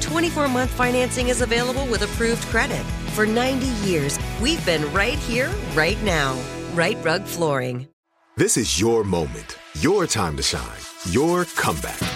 [0.00, 2.84] 24 month financing is available with approved credit.
[3.14, 6.38] For 90 years, we've been right here, right now.
[6.74, 7.88] Rite Rug Flooring.
[8.36, 10.80] This is your moment, your time to shine,
[11.10, 12.15] your comeback.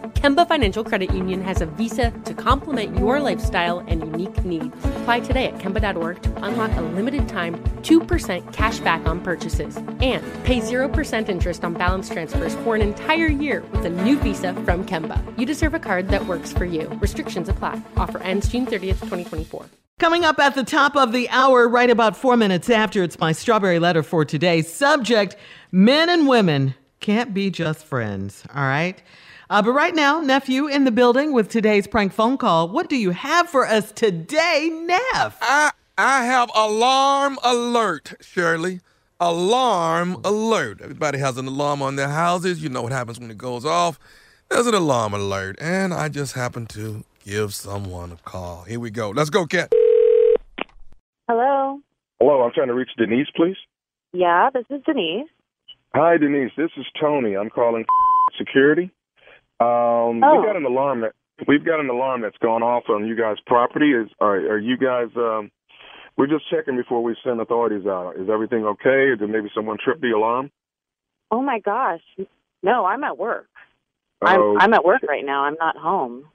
[0.13, 4.75] Kemba Financial Credit Union has a visa to complement your lifestyle and unique needs.
[5.01, 10.23] Apply today at Kemba.org to unlock a limited time 2% cash back on purchases and
[10.43, 14.85] pay 0% interest on balance transfers for an entire year with a new visa from
[14.85, 15.17] Kemba.
[15.39, 16.87] You deserve a card that works for you.
[17.01, 17.81] Restrictions apply.
[17.97, 19.65] Offer ends June 30th, 2024.
[19.99, 23.31] Coming up at the top of the hour, right about four minutes after, it's my
[23.31, 24.63] strawberry letter for today.
[24.63, 25.35] Subject
[25.71, 28.43] Men and women can't be just friends.
[28.53, 29.01] All right.
[29.51, 32.69] Uh, but right now, nephew in the building with today's prank phone call.
[32.69, 35.37] What do you have for us today, Neff?
[35.41, 38.79] I I have alarm alert, Shirley.
[39.19, 40.79] Alarm alert.
[40.81, 42.63] Everybody has an alarm on their houses.
[42.63, 43.99] You know what happens when it goes off.
[44.49, 48.63] There's an alarm alert, and I just happened to give someone a call.
[48.63, 49.09] Here we go.
[49.09, 49.73] Let's go, Cat.
[51.27, 51.81] Hello.
[52.21, 53.57] Hello, I'm trying to reach Denise, please.
[54.13, 55.27] Yeah, this is Denise.
[55.93, 56.53] Hi, Denise.
[56.55, 57.35] This is Tony.
[57.35, 57.83] I'm calling
[58.37, 58.91] security.
[59.61, 60.39] Um, Oh.
[60.39, 61.13] we got an alarm that
[61.47, 63.93] we've got an alarm that's gone off on you guys' property.
[63.93, 65.09] Is are, are you guys?
[65.15, 65.51] Um,
[66.17, 68.15] we're just checking before we send authorities out.
[68.17, 69.15] Is everything okay?
[69.17, 70.51] Did maybe someone trip the alarm?
[71.29, 72.01] Oh my gosh.
[72.63, 73.47] No, I'm at work.
[74.21, 75.45] I'm Oh, I'm at work right now.
[75.45, 76.25] I'm not home.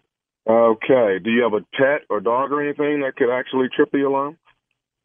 [0.48, 1.18] Okay.
[1.22, 4.38] Do you have a pet or dog or anything that could actually trip the alarm?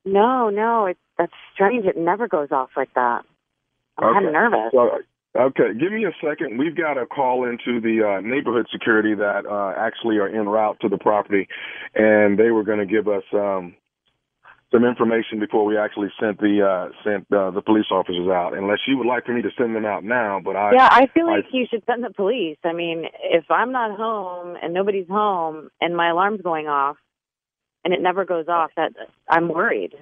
[0.06, 1.86] No, no, it's that's strange.
[1.86, 3.24] It never goes off like that.
[3.98, 4.72] I'm kind of nervous.
[4.72, 4.90] So,
[5.38, 6.58] okay, give me a second.
[6.58, 10.78] We've got a call into the uh, neighborhood security that uh, actually are en route
[10.81, 11.47] to the property,
[11.96, 13.75] and they were going to give us um,
[14.72, 18.53] some information before we actually sent the uh, sent uh, the police officers out.
[18.53, 21.08] Unless you would like for me to send them out now, but I yeah, I
[21.08, 22.58] feel like I- you should send the police.
[22.64, 26.97] I mean, if I'm not home and nobody's home and my alarm's going off
[27.84, 28.94] and it never goes off, that
[29.28, 29.94] I'm worried.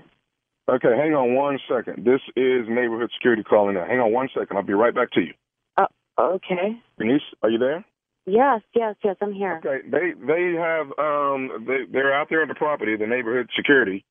[0.70, 2.06] Okay, hang on one second.
[2.06, 3.88] This is neighborhood security calling out.
[3.88, 4.56] Hang on one second.
[4.56, 5.34] I'll be right back to you.
[5.78, 5.88] Uh,
[6.20, 6.80] okay.
[7.00, 7.84] Denise, are you there?
[8.28, 9.60] Yes, yes, yes, I'm here.
[9.66, 14.06] Okay, they they have um they they're out there on the property, the neighborhood security.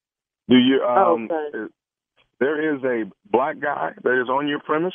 [0.48, 1.68] Do you um Oh, good.
[2.40, 4.94] there is a black guy that is on your premise?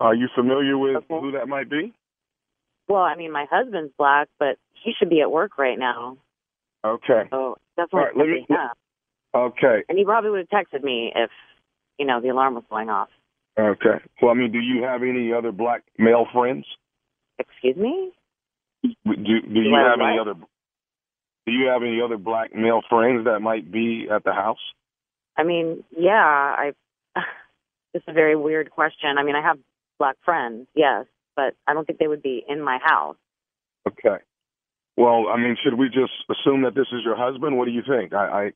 [0.00, 1.20] Are you familiar with Okay.
[1.20, 1.92] who that might be?
[2.88, 6.16] Well, I mean, my husband's black, but he should be at work right now.
[6.82, 7.24] Okay.
[7.30, 8.68] So definitely All right, let me- yeah.
[9.34, 9.82] Okay.
[9.88, 11.30] And he probably would have texted me if,
[11.98, 13.08] you know, the alarm was going off.
[13.58, 14.02] Okay.
[14.20, 16.64] Well, I mean, do you have any other black male friends?
[17.38, 18.12] Excuse me?
[18.82, 20.34] Do do you I have any other
[21.46, 24.58] do you have any other black male friends that might be at the house?
[25.36, 26.72] I mean, yeah, I.
[27.94, 29.18] It's a very weird question.
[29.18, 29.58] I mean, I have
[29.98, 31.04] black friends, yes,
[31.36, 33.16] but I don't think they would be in my house.
[33.86, 34.16] Okay.
[34.96, 37.58] Well, I mean, should we just assume that this is your husband?
[37.58, 38.14] What do you think?
[38.14, 38.52] I, I,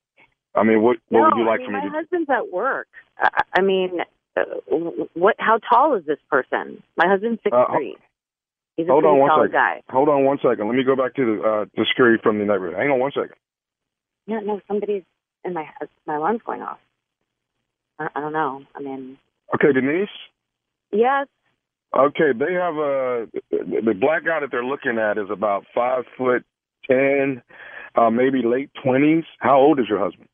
[0.56, 1.90] I mean, what what no, would you like I mean, for me my to?
[1.90, 2.88] husband's at work.
[3.18, 4.00] I, I mean,
[4.36, 4.42] uh,
[5.14, 5.36] what?
[5.38, 6.82] How tall is this person?
[6.96, 7.96] My husband's six Uh, three.
[8.76, 9.52] He's Hold pretty on one tall second.
[9.52, 9.82] guy.
[9.90, 10.66] Hold on one second.
[10.66, 12.76] Let me go back to the uh, the security from the neighborhood.
[12.76, 13.36] Hang on one second.
[14.26, 15.04] Yeah, no, somebody's
[15.44, 15.66] in my
[16.06, 16.78] my alarm's going off.
[17.98, 18.62] I, I don't know.
[18.74, 19.18] I mean,
[19.54, 20.08] Okay, Denise.
[20.92, 21.26] yes,
[21.96, 26.04] Okay, they have a the the black guy that they're looking at is about five
[26.18, 26.44] foot
[26.90, 27.42] ten,
[27.94, 29.24] uh, maybe late twenties.
[29.38, 30.28] How old is your husband?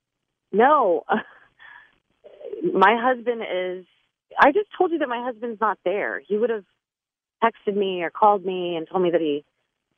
[0.53, 1.05] No.
[2.75, 3.87] my husband is.
[4.39, 6.21] I just told you that my husband's not there.
[6.27, 6.65] He would have
[7.45, 9.45] texted me or called me and told me that he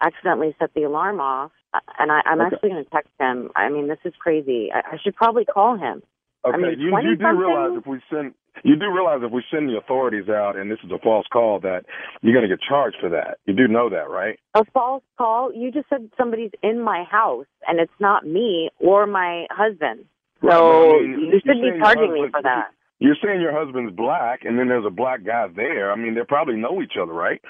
[0.01, 1.53] accidentally set the alarm off.
[1.99, 2.55] And I, I'm Okay.
[2.55, 3.51] actually going to text him.
[3.55, 4.71] I mean, this is crazy.
[4.73, 6.03] I, I should probably call him.
[6.45, 9.43] Okay, I mean, you, you do realize if we send you do realize if we
[9.51, 11.85] send the authorities out and this is a false call that
[12.23, 13.39] you're going to get charged for that.
[13.47, 14.39] You do know that, right?
[14.55, 15.53] A false call?
[15.53, 20.05] You just said somebody's in my house, and it's not me or my husband.
[20.49, 22.69] So I mean, you should be charging me for that.
[22.99, 25.91] You're saying your husband's black, and then there's a black guy there.
[25.93, 27.41] I mean, they probably know each other, right?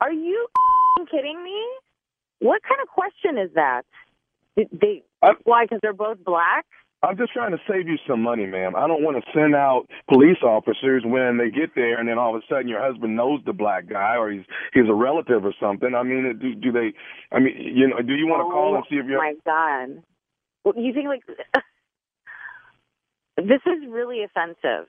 [0.00, 0.46] Are you
[1.10, 1.58] kidding me?
[2.40, 3.82] What kind of question is that?
[4.56, 5.64] Did they I- why?
[5.64, 6.64] Because they're both black?
[7.02, 8.76] I'm just trying to save you some money, ma'am.
[8.76, 12.36] I don't want to send out police officers when they get there, and then all
[12.36, 14.44] of a sudden your husband knows the black guy, or he's
[14.74, 15.94] he's a relative or something.
[15.94, 16.92] I mean, do do they?
[17.32, 19.18] I mean, you know, do you want to call and oh see if Oh you're?
[19.18, 20.02] my god!
[20.64, 21.22] Well, you think like
[23.40, 24.86] this is really offensive,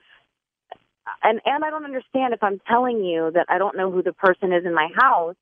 [1.22, 4.12] and and I don't understand if I'm telling you that I don't know who the
[4.12, 5.36] person is in my house.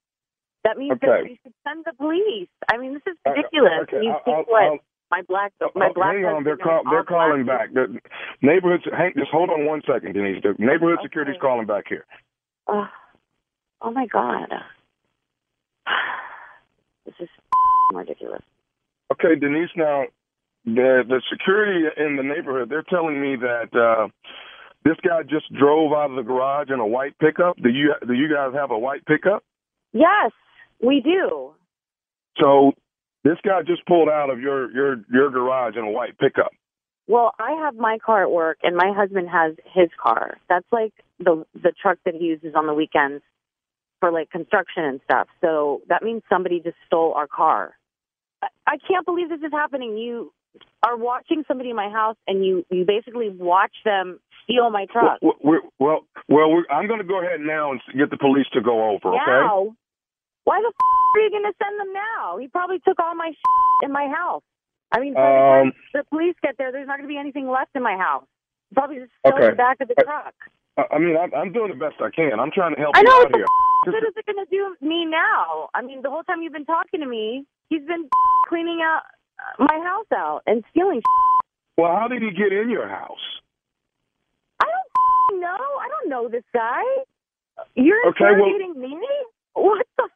[0.64, 2.48] That means that you should send the police.
[2.70, 3.72] I mean, this is Uh, ridiculous.
[3.82, 4.62] okay, you I'll- think what?
[4.62, 4.78] I'll-
[5.10, 6.14] my black, Oh, my oh, black.
[6.14, 7.74] hang on, they're call, they're calling black back.
[7.74, 8.00] The
[8.42, 10.40] neighborhood, hang, just hold on one second, Denise.
[10.42, 11.06] The neighborhood Okay.
[11.06, 12.06] security's calling back here.
[12.68, 12.86] Oh,
[13.82, 14.52] oh my god.
[17.06, 17.28] This is
[17.92, 18.42] ridiculous.
[19.12, 19.70] Okay, Denise.
[19.74, 20.04] Now,
[20.64, 24.08] the the security in the neighborhood, they're telling me that uh,
[24.84, 27.56] this guy just drove out of the garage in a white pickup.
[27.56, 29.42] Do you do you guys have a white pickup?
[29.92, 30.32] Yes,
[30.82, 31.52] we do.
[32.38, 32.72] So
[33.24, 36.52] this guy just pulled out of your your your garage in a white pickup.
[37.06, 40.38] Well, I have my car at work, and my husband has his car.
[40.48, 43.22] That's like the the truck that he uses on the weekends
[43.98, 45.28] for like construction and stuff.
[45.40, 47.74] So that means somebody just stole our car.
[48.42, 49.98] I, I can't believe this is happening.
[49.98, 50.32] You
[50.82, 55.18] are watching somebody in my house, and you you basically watch them steal my truck.
[55.22, 58.46] Well, we're, well, well we're, I'm going to go ahead now and get the police
[58.54, 59.08] to go over.
[59.14, 59.18] Okay.
[59.26, 59.74] Now,
[60.44, 62.38] why the f- are you going to send them now?
[62.38, 64.42] He probably took all my sh- in my house.
[64.92, 67.18] I mean, by the time Um, the police get there, there's not going to be
[67.18, 68.24] anything left in my house.
[68.74, 69.50] Probably just fill Okay.
[69.50, 70.34] the back of the truck.
[70.78, 72.40] I I mean, I'm, I'm doing the best I can.
[72.40, 73.46] I'm trying to help I you know out what here.
[73.86, 75.68] f- is it going to do me now?
[75.74, 78.08] I mean, the whole time you've been talking to me, he's been
[78.48, 79.02] cleaning out
[79.58, 81.02] my house out and stealing.
[81.76, 83.18] Well, how did he get in your house?
[84.60, 84.66] I
[85.30, 85.48] don't know.
[85.48, 86.82] I don't know this guy.
[87.74, 88.98] You're Okay, well- interrogating me?
[89.54, 90.08] What the?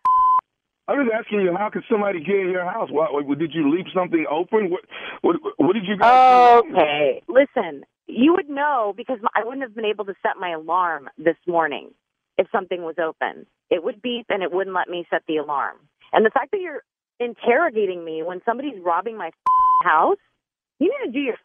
[0.86, 2.90] I'm just asking you, how could somebody get in your house?
[2.90, 4.68] What, what, did you leave something open?
[4.70, 4.82] What,
[5.22, 6.76] what, what did you guys do?
[6.76, 7.22] Okay.
[7.26, 11.36] Listen, you would know because I wouldn't have been able to set my alarm this
[11.46, 11.90] morning
[12.36, 13.46] if something was open.
[13.70, 15.76] It would beep and it wouldn't let me set the alarm.
[16.12, 16.82] And the fact that you're
[17.20, 19.30] interrogating me when somebody's robbing my
[19.82, 20.18] house,
[20.78, 21.36] you need to do your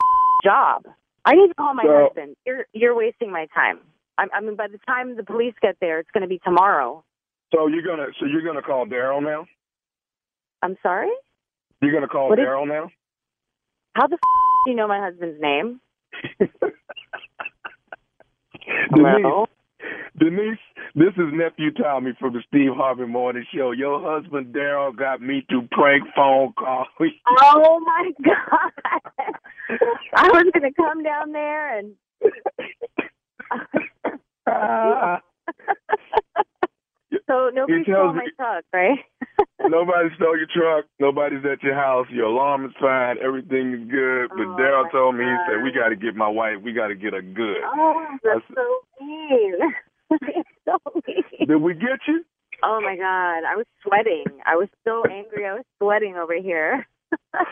[0.44, 0.84] job.
[1.26, 2.36] I need to call my So- husband.
[2.46, 3.80] You're you're wasting my time.
[4.18, 7.04] I, I mean, by the time the police get there, it's going to be tomorrow.
[7.54, 9.46] So you're gonna, so you're gonna call Daryl now?
[10.62, 11.10] I'm sorry.
[11.82, 12.90] You're gonna call What is- Daryl now?
[13.96, 15.80] How the f- do you know my husband's name?
[16.40, 16.74] Denise,
[18.92, 19.46] Hello.
[20.20, 20.58] Denise,
[20.96, 23.72] this is nephew Tommy from the Steve Harvey Morning Show.
[23.72, 26.86] Your husband Daryl got me to prank phone call.
[27.42, 28.72] Oh my god!
[30.16, 31.94] I was gonna come down there and.
[37.28, 39.00] so nobody stole my truck, right?
[39.62, 40.86] Nobody stole your truck.
[41.00, 42.08] Nobody's at your house.
[42.12, 43.18] Your alarm is fine.
[43.24, 44.30] Everything is good.
[44.30, 46.56] But Oh, Daryl told me he said we got to get my wife.
[46.64, 47.58] We got to get her good.
[47.64, 49.54] Oh, that's That's- so mean.
[50.12, 51.48] It's so mean.
[51.48, 52.24] Did we get you?
[52.64, 53.44] Oh my god!
[53.48, 54.26] I was sweating.
[54.46, 55.46] I was so angry.
[55.46, 56.88] I was sweating over here.
[57.34, 57.46] All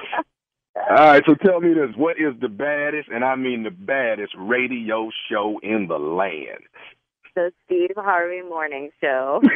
[0.90, 1.24] right.
[1.26, 5.60] So tell me this: What is the baddest, and I mean the baddest, radio show
[5.64, 6.64] in the land?
[7.36, 9.42] the Steve Harvey Morning Show.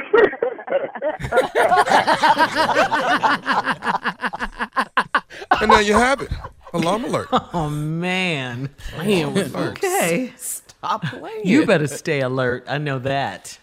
[5.60, 6.31] And there you have it.
[6.74, 7.27] Alarm alert.
[7.31, 8.70] Oh man.
[8.93, 9.84] Playing with folks.
[9.84, 10.34] Okay.
[10.83, 11.45] Stop playing.
[11.45, 12.65] You better stay alert.
[12.67, 13.57] I know that.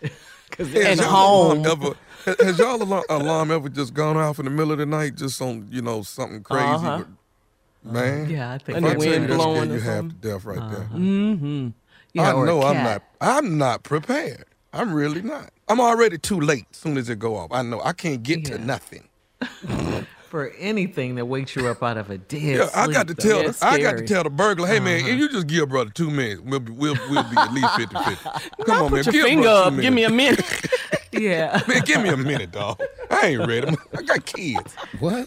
[0.52, 1.66] Cause Has and home.
[1.66, 1.94] ever
[2.25, 5.16] Has, has y'all alarm, alarm ever just gone off in the middle of the night,
[5.16, 6.64] just on you know something crazy?
[6.64, 7.04] Uh-huh.
[7.84, 9.80] Man, Yeah, I think And the if I you wind that blowing scared or you
[9.80, 10.88] half to death right there.
[10.92, 11.68] Mm-hmm.
[12.12, 13.02] Yeah, I know I'm not.
[13.20, 14.44] I'm not prepared.
[14.72, 15.50] I'm really not.
[15.68, 16.66] I'm already too late.
[16.70, 19.08] As soon as it go off, I know I can't get to nothing.
[20.28, 23.32] for anything that wakes you up out of a dead Yeah, I got to sleep,
[23.32, 23.52] tell.
[23.52, 25.08] The, I got to tell the burglar, hey man, Uh-huh.
[25.11, 27.66] if you just give a brother two minutes, we'll be, we'll, we'll be at least
[27.68, 28.50] 50-50.
[28.66, 29.75] Come on, man, your give finger up.
[29.76, 30.38] Give me a minute.
[30.47, 30.68] though.
[31.11, 31.62] Yeah.
[31.68, 32.80] Man, give me a minute, dog.
[33.11, 33.75] I ain't ready.
[33.97, 34.75] I got kids.
[35.00, 35.26] What?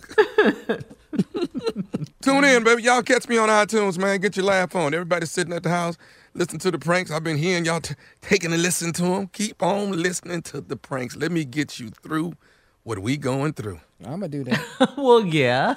[2.21, 2.83] Tune in, baby.
[2.83, 4.19] Y'all catch me on iTunes, man.
[4.21, 4.93] Get your laugh on.
[4.93, 5.97] Everybody sitting at the house,
[6.35, 7.09] listen to the pranks.
[7.11, 9.27] I've been hearing y'all t- taking a listen to them.
[9.33, 11.15] Keep on listening to the pranks.
[11.17, 12.33] Let me get you through
[12.83, 13.79] what we going through.
[14.03, 14.93] I'm gonna do that.
[14.97, 15.75] well, yeah.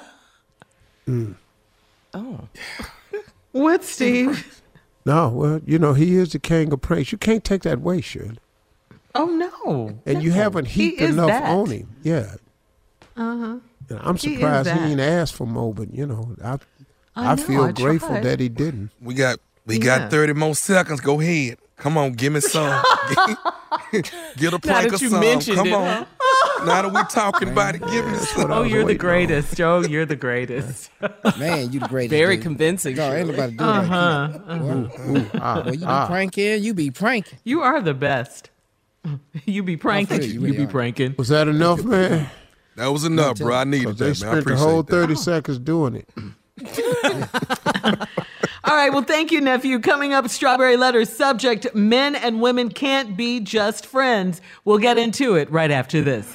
[2.13, 2.39] Oh.
[3.51, 4.61] What, Steve?
[5.05, 7.13] No, well, you know, he is the king of praise.
[7.13, 8.37] You can't take that away, Shirley.
[9.13, 9.97] Oh no.
[10.05, 11.43] And you haven't heaped is enough that.
[11.43, 11.95] on him.
[12.03, 12.35] Yeah.
[13.15, 13.59] Uh-huh.
[13.89, 14.89] And I'm surprised he, that.
[14.89, 16.57] ain't asked for more, but you know, I
[17.15, 18.23] I I, know, feel I grateful tried.
[18.23, 18.89] that he didn't.
[19.01, 19.99] We got we Yeah.
[19.99, 20.99] got 30 more seconds.
[20.99, 21.59] Go ahead.
[21.77, 22.83] Come on, give me some.
[23.91, 25.55] Get a prank that or you some.
[25.55, 26.07] Come it, on.
[26.63, 28.51] Now that we talking about it, give me some.
[28.51, 29.05] Oh, you're the waiting on.
[29.07, 29.81] greatest, Joe.
[29.81, 30.89] You're the greatest.
[31.39, 32.11] Man, you the greatest.
[32.11, 32.43] Very dude.
[32.43, 32.95] convincing.
[32.95, 33.63] No, ain't nobody do that.
[33.65, 34.27] Uh-huh.
[34.47, 34.61] that.
[34.61, 34.91] Well,
[35.35, 36.07] Ah, well, you be ah.
[36.07, 37.39] pranking, you be pranking.
[37.43, 38.49] You are the best.
[39.45, 40.23] You be pranking.
[40.23, 40.67] you You, be are.
[40.67, 41.13] pranking.
[41.17, 42.27] Was that enough, man?
[42.75, 43.53] That was enough, bro.
[43.55, 44.29] I needed Because they that, man.
[44.29, 44.91] I spent the appreciate whole that.
[44.91, 46.09] 30 seconds doing it.
[48.63, 48.89] All right.
[48.91, 49.79] Well, thank you, nephew.
[49.79, 54.41] Coming up, Strawberry Letters subject Men and women can't be just friends.
[54.63, 56.34] We'll get into it right after this.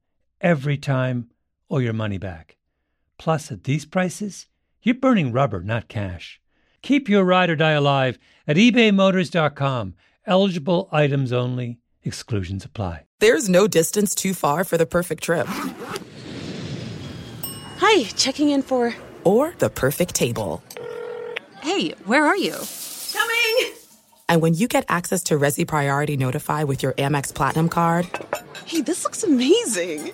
[0.41, 1.29] every time,
[1.69, 2.57] or your money back.
[3.17, 4.47] Plus, at these prices,
[4.83, 6.41] you're burning rubber, not cash.
[6.81, 8.17] Keep your ride or die alive
[8.47, 9.93] at ebaymotors.com.
[10.25, 13.05] Eligible items only, exclusions apply.
[13.19, 15.47] There's no distance too far for the perfect trip.
[17.77, 18.95] Hi, checking in for.
[19.23, 20.63] Or the perfect table.
[21.61, 22.55] Hey, where are you?
[23.13, 23.73] Coming!
[24.27, 28.07] And when you get access to Resy Priority Notify with your Amex Platinum card
[28.71, 30.13] Hey, this looks amazing.